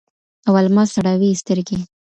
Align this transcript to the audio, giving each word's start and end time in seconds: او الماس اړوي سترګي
او 0.47 0.53
الماس 0.61 0.91
اړوي 0.99 1.31
سترګي 1.41 1.77